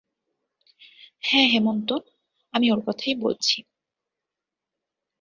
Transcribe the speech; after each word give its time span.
হ্যাঁ, 1.23 1.47
হেমন্ত 1.53 1.89
আমি 2.53 2.67
ওর 2.71 2.79
কথাই 2.87 3.13
বলছি। 3.15 3.57